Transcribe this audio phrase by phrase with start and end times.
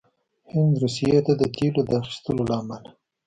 [0.51, 2.89] هند روسيې نه د تیلو د اخیستلو له امله